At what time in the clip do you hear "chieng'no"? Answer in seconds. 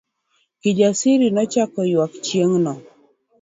2.25-2.73